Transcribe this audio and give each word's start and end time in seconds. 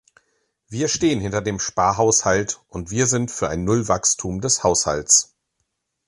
Wir 0.67 0.87
stehen 0.87 1.19
hinter 1.19 1.43
dem 1.43 1.59
Sparhaushalt, 1.59 2.59
und 2.69 2.89
wir 2.89 3.05
sind 3.05 3.29
für 3.29 3.49
ein 3.49 3.63
Nullwachstum 3.65 4.41
des 4.41 4.63
Haushalts. 4.63 5.35